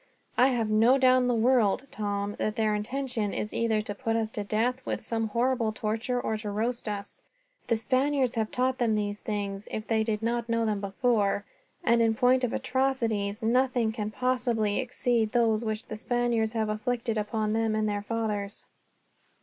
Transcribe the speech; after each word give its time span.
"I 0.35 0.47
have 0.47 0.67
no 0.67 0.97
doubt 0.97 1.21
in 1.21 1.27
the 1.27 1.35
world, 1.35 1.85
Tom, 1.91 2.35
that 2.39 2.55
their 2.55 2.73
intention 2.73 3.35
is 3.35 3.53
either 3.53 3.83
to 3.83 3.93
put 3.93 4.15
us 4.15 4.31
to 4.31 4.43
death 4.43 4.83
with 4.83 5.05
some 5.05 5.27
horrible 5.27 5.71
torture, 5.71 6.19
or 6.19 6.37
to 6.37 6.49
roast 6.49 6.89
us. 6.89 7.21
The 7.67 7.77
Spaniards 7.77 8.33
have 8.33 8.49
taught 8.49 8.79
them 8.79 8.95
these 8.95 9.19
things, 9.21 9.67
if 9.69 9.85
they 9.87 10.03
did 10.03 10.23
not 10.23 10.49
know 10.49 10.65
them 10.65 10.81
before; 10.81 11.45
and 11.83 12.01
in 12.01 12.15
point 12.15 12.43
of 12.43 12.51
atrocities, 12.51 13.43
nothing 13.43 13.91
can 13.91 14.09
possibly 14.09 14.79
exceed 14.79 15.33
those 15.33 15.63
which 15.63 15.85
the 15.85 15.97
Spaniards 15.97 16.53
have 16.53 16.67
inflicted 16.69 17.15
upon 17.15 17.53
them 17.53 17.75
and 17.75 17.87
their 17.87 18.01
fathers." 18.01 18.65